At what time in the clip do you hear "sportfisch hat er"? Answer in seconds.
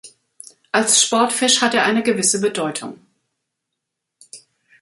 1.03-1.83